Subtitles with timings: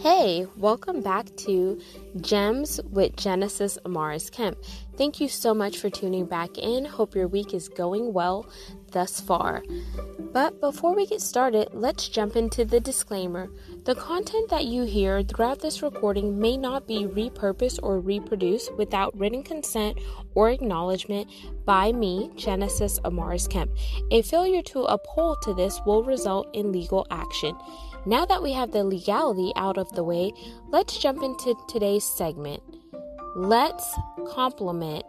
[0.00, 1.80] Hey, welcome back to
[2.20, 4.56] Gems with Genesis Amaris Kemp.
[4.96, 6.84] Thank you so much for tuning back in.
[6.84, 8.48] Hope your week is going well
[8.92, 9.64] thus far.
[10.32, 13.48] But before we get started, let's jump into the disclaimer.
[13.86, 19.18] The content that you hear throughout this recording may not be repurposed or reproduced without
[19.18, 19.98] written consent
[20.36, 21.28] or acknowledgement
[21.64, 23.72] by me, Genesis Amaris Kemp.
[24.12, 27.56] A failure to uphold to this will result in legal action.
[28.08, 30.32] Now that we have the legality out of the way,
[30.68, 32.62] let's jump into today's segment.
[33.36, 33.86] Let's
[34.30, 35.04] compliment,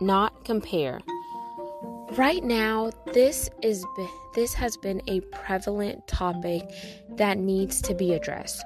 [0.00, 1.00] not compare.
[2.12, 3.84] Right now, this is
[4.36, 6.70] this has been a prevalent topic
[7.16, 8.62] that needs to be addressed.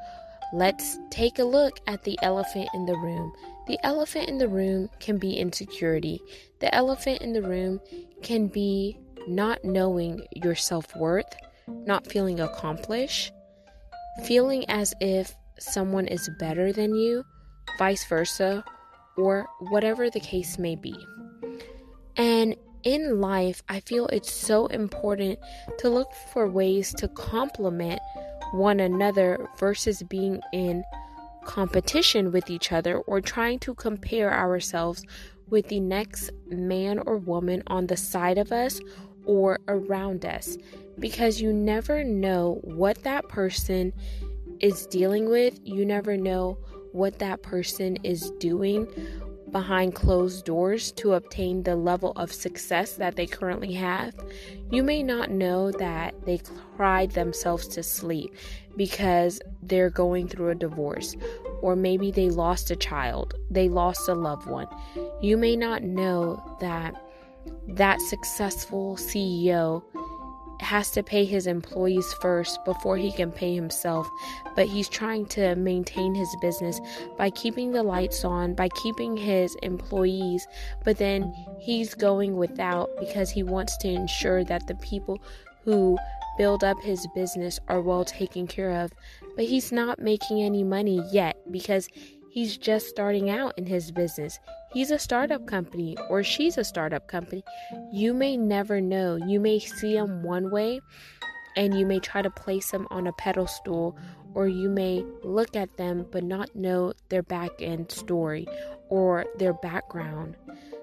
[0.52, 3.32] Let's take a look at the elephant in the room.
[3.66, 6.20] The elephant in the room can be insecurity.
[6.58, 7.80] The elephant in the room
[8.22, 11.34] can be not knowing your self worth
[11.68, 13.32] not feeling accomplished,
[14.24, 17.24] feeling as if someone is better than you,
[17.78, 18.64] vice versa,
[19.16, 20.94] or whatever the case may be.
[22.16, 25.38] And in life, I feel it's so important
[25.78, 28.00] to look for ways to complement
[28.52, 30.84] one another versus being in
[31.44, 35.04] competition with each other or trying to compare ourselves
[35.48, 38.80] with the next man or woman on the side of us
[39.24, 40.56] or around us
[40.98, 43.92] because you never know what that person
[44.60, 45.58] is dealing with.
[45.64, 46.58] You never know
[46.92, 48.86] what that person is doing
[49.50, 54.14] behind closed doors to obtain the level of success that they currently have.
[54.70, 56.40] You may not know that they
[56.76, 58.34] cried themselves to sleep
[58.76, 61.14] because they're going through a divorce,
[61.60, 64.68] or maybe they lost a child, they lost a loved one.
[65.20, 66.94] You may not know that
[67.68, 69.82] that successful CEO
[70.60, 74.08] has to pay his employees first before he can pay himself,
[74.54, 76.80] but he's trying to maintain his business
[77.18, 80.46] by keeping the lights on, by keeping his employees,
[80.84, 85.20] but then he's going without because he wants to ensure that the people
[85.64, 85.98] who
[86.38, 88.92] build up his business are well taken care of.
[89.36, 91.88] But he's not making any money yet because
[92.32, 94.38] He's just starting out in his business.
[94.72, 97.44] He's a startup company or she's a startup company.
[97.92, 99.16] You may never know.
[99.16, 100.80] You may see them one way
[101.56, 103.96] and you may try to place them on a pedestal
[104.34, 108.46] or you may look at them but not know their back end story
[108.88, 110.36] or their background.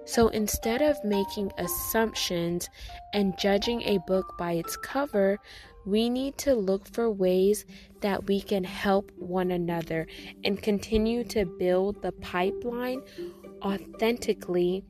[0.05, 2.67] So instead of making assumptions
[3.13, 5.37] and judging a book by its cover,
[5.85, 7.65] we need to look for ways
[8.01, 10.07] that we can help one another
[10.43, 13.01] and continue to build the pipeline
[13.61, 14.83] authentically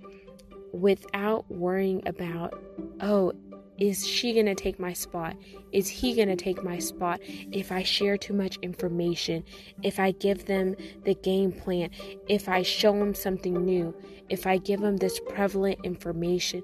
[0.71, 2.53] without worrying about,
[3.01, 3.33] oh,
[3.79, 5.35] is she going to take my spot?
[5.71, 9.43] Is he going to take my spot if I share too much information?
[9.83, 10.75] If I give them
[11.05, 11.89] the game plan?
[12.27, 13.95] If I show them something new?
[14.29, 16.63] If I give them this prevalent information?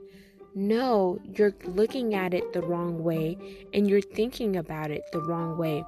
[0.58, 3.38] No, you're looking at it the wrong way
[3.74, 5.84] and you're thinking about it the wrong way.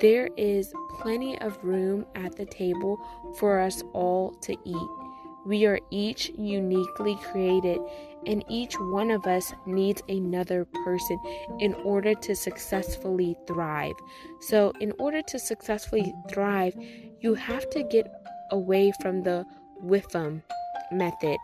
[0.00, 2.98] There is plenty of room at the table
[3.38, 5.05] for us all to eat.
[5.46, 7.78] We are each uniquely created,
[8.26, 11.18] and each one of us needs another person
[11.60, 13.94] in order to successfully thrive.
[14.40, 16.74] So, in order to successfully thrive,
[17.20, 18.10] you have to get
[18.50, 19.46] away from the
[19.82, 20.42] WIFM
[20.90, 21.38] method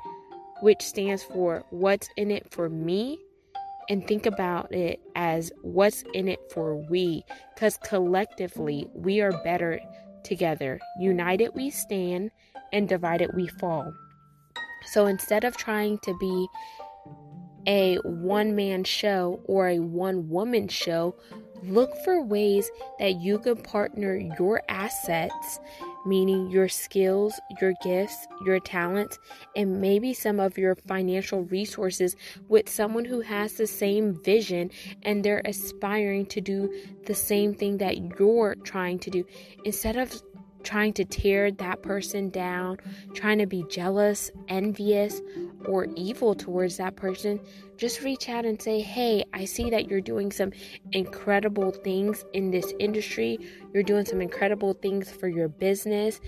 [0.62, 3.18] which stands for what's in it for me,
[3.88, 9.80] and think about it as what's in it for we, because collectively we are better
[10.24, 10.80] together.
[10.98, 12.30] United we stand,
[12.72, 13.92] and divided we fall.
[14.86, 16.48] So instead of trying to be
[17.66, 21.14] a one man show or a one woman show,
[21.62, 25.60] look for ways that you can partner your assets
[26.04, 29.18] meaning your skills, your gifts, your talents,
[29.56, 32.16] and maybe some of your financial resources
[32.48, 34.70] with someone who has the same vision
[35.02, 36.72] and they're aspiring to do
[37.06, 39.24] the same thing that you're trying to do.
[39.64, 40.22] Instead of
[40.62, 42.78] trying to tear that person down,
[43.14, 45.20] trying to be jealous, envious,
[45.66, 47.40] or evil towards that person,
[47.76, 50.52] just reach out and say, Hey, I see that you're doing some
[50.92, 53.38] incredible things in this industry.
[53.72, 56.20] You're doing some incredible things for your business.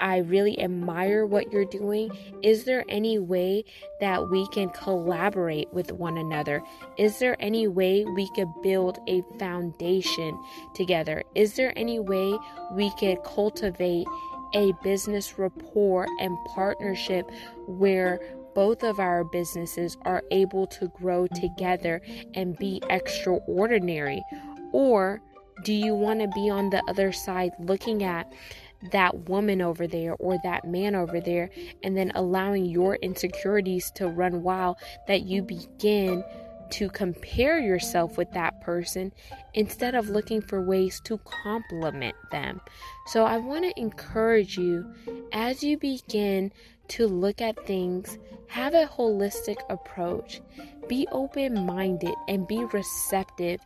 [0.00, 2.10] I really admire what you're doing.
[2.42, 3.64] Is there any way
[4.00, 6.62] that we can collaborate with one another?
[6.96, 10.38] Is there any way we could build a foundation
[10.74, 11.22] together?
[11.34, 12.36] Is there any way
[12.72, 14.06] we could cultivate
[14.54, 17.30] a business rapport and partnership
[17.66, 18.20] where
[18.54, 22.00] both of our businesses are able to grow together
[22.34, 24.22] and be extraordinary?
[24.72, 25.20] Or
[25.62, 28.32] Do you want to be on the other side looking at
[28.90, 31.48] that woman over there or that man over there
[31.82, 34.76] and then allowing your insecurities to run wild
[35.06, 36.24] that you begin
[36.70, 39.12] to compare yourself with that person
[39.52, 42.60] instead of looking for ways to compliment them.
[43.06, 44.92] So, I want to encourage you
[45.34, 46.52] as you begin
[46.86, 50.40] to look at things, have a holistic approach,
[50.88, 53.60] be open minded, and be receptive.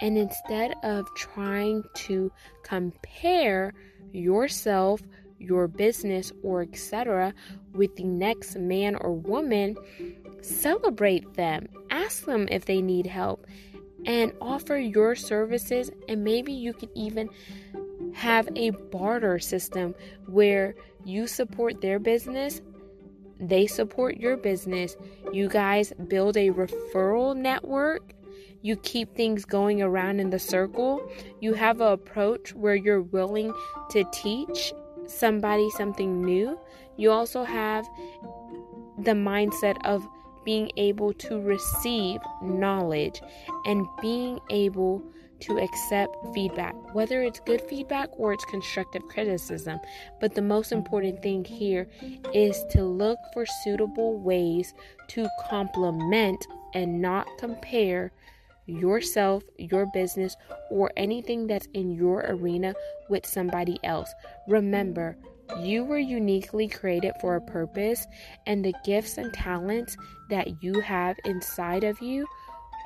[0.00, 2.32] And instead of trying to
[2.64, 3.72] compare
[4.10, 5.00] yourself,
[5.38, 7.32] your business, or etc.,
[7.72, 9.76] with the next man or woman,
[10.40, 13.46] celebrate them, ask them if they need help,
[14.06, 15.90] and offer your services.
[16.08, 17.28] And maybe you could even
[18.14, 19.94] have a barter system
[20.26, 20.74] where
[21.04, 22.60] you support their business,
[23.40, 24.96] they support your business,
[25.32, 28.12] you guys build a referral network.
[28.64, 31.10] You keep things going around in the circle.
[31.40, 33.52] You have an approach where you're willing
[33.90, 34.72] to teach
[35.08, 36.56] somebody something new.
[36.96, 37.84] You also have
[38.98, 40.06] the mindset of
[40.44, 43.20] being able to receive knowledge
[43.64, 45.02] and being able
[45.42, 49.78] to accept feedback, whether it's good feedback or it's constructive criticism.
[50.20, 51.88] But the most important thing here
[52.32, 54.74] is to look for suitable ways
[55.08, 58.12] to complement and not compare
[58.66, 60.36] yourself, your business,
[60.70, 62.74] or anything that's in your arena
[63.08, 64.12] with somebody else.
[64.48, 65.16] Remember,
[65.60, 68.06] you were uniquely created for a purpose,
[68.46, 69.96] and the gifts and talents
[70.30, 72.26] that you have inside of you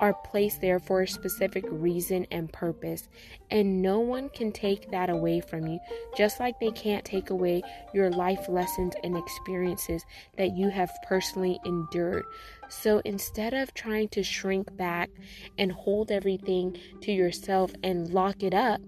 [0.01, 3.09] are placed there for a specific reason and purpose,
[3.51, 5.79] and no one can take that away from you,
[6.17, 7.63] just like they can't take away
[7.95, 10.05] your life lessons and experiences
[10.37, 12.25] that you have personally endured.
[12.69, 15.11] So instead of trying to shrink back
[15.59, 18.81] and hold everything to yourself and lock it up,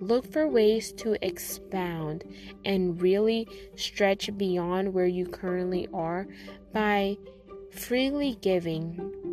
[0.00, 2.24] look for ways to expound
[2.64, 3.46] and really
[3.76, 6.26] stretch beyond where you currently are
[6.72, 7.16] by
[7.70, 9.31] freely giving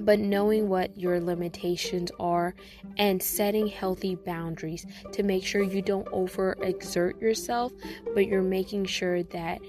[0.00, 2.54] but knowing what your limitations are
[2.96, 7.72] and setting healthy boundaries to make sure you don't overexert yourself,
[8.14, 9.60] but you're making sure that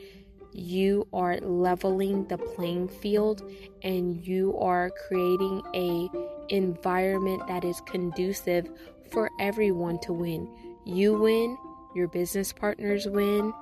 [0.51, 3.49] you are leveling the playing field
[3.81, 6.09] and you are creating a
[6.49, 8.69] environment that is conducive
[9.11, 10.47] for everyone to win.
[10.85, 11.57] You win,
[11.95, 13.53] your business partners win,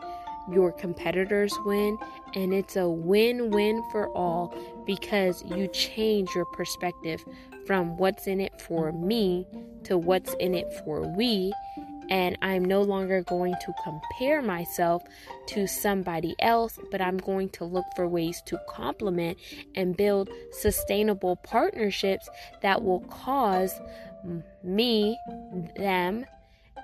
[0.49, 1.97] your competitors win,
[2.35, 4.53] and it's a win win for all
[4.85, 7.23] because you change your perspective
[7.65, 9.47] from what's in it for me
[9.83, 11.53] to what's in it for we.
[12.09, 15.01] And I'm no longer going to compare myself
[15.47, 19.37] to somebody else, but I'm going to look for ways to complement
[19.75, 22.27] and build sustainable partnerships
[22.61, 23.79] that will cause
[24.61, 25.17] me,
[25.77, 26.25] them,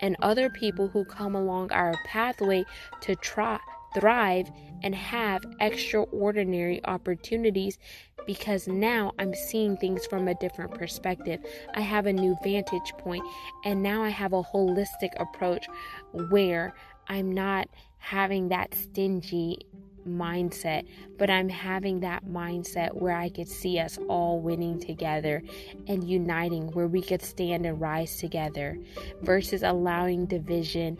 [0.01, 2.63] and other people who come along our pathway
[3.01, 3.59] to try
[3.93, 4.49] thrive
[4.83, 7.77] and have extraordinary opportunities
[8.25, 11.39] because now I'm seeing things from a different perspective.
[11.73, 13.23] I have a new vantage point
[13.63, 15.65] and now I have a holistic approach
[16.11, 16.75] where
[17.07, 19.59] I'm not having that stingy
[20.07, 20.85] mindset,
[21.17, 25.43] but I'm having that mindset where I could see us all winning together
[25.87, 28.77] and uniting, where we could stand and rise together
[29.21, 30.97] versus allowing division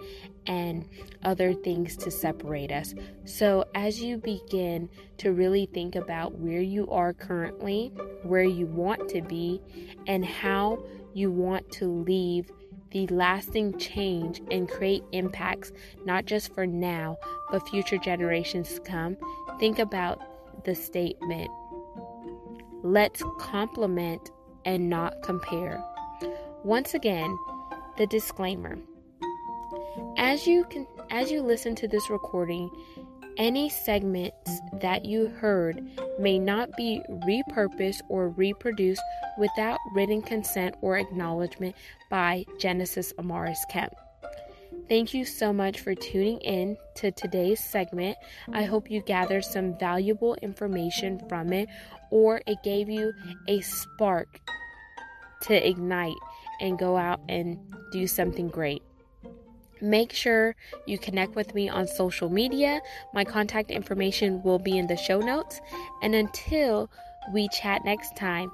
[0.48, 0.88] and
[1.24, 2.96] other things to separate us.
[3.26, 7.92] So, as you begin to really think about where you are currently,
[8.24, 9.62] where you want to be,
[10.08, 12.52] and how you want to leave
[12.92, 15.72] the lasting change and create impacts
[16.06, 17.18] not just for now,
[17.52, 19.18] but future generations to come,
[19.60, 20.22] think about
[20.66, 21.50] the statement
[22.84, 24.32] let's complement
[24.66, 25.84] and not compare.
[26.64, 27.38] Once again,
[27.98, 28.78] the disclaimer.
[30.18, 32.70] As you can as you listen to this recording,
[33.38, 35.88] any segments that you heard
[36.20, 39.02] may not be repurposed or reproduced
[39.38, 41.76] without written consent or acknowledgement
[42.10, 43.94] by Genesis Amaris Kemp.
[44.90, 48.18] Thank you so much for tuning in to today's segment.
[48.54, 51.68] I hope you gathered some valuable information from it
[52.10, 53.14] or it gave you
[53.48, 54.40] a spark
[55.42, 56.16] to ignite
[56.62, 57.60] and go out and
[57.92, 58.82] do something great.
[59.82, 60.56] Make sure
[60.86, 62.82] you connect with me on social media.
[63.14, 65.60] My contact information will be in the show notes.
[66.02, 66.90] And until
[67.34, 68.52] we chat next time,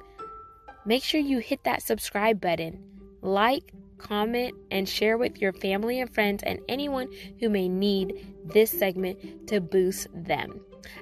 [0.85, 2.83] make sure you hit that subscribe button,
[3.21, 8.71] like, comment, and share with your family and friends and anyone who may need this
[8.71, 10.59] segment to boost them.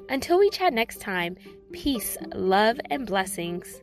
[0.09, 1.35] Until we chat next time,
[1.71, 3.81] peace, love, and blessings.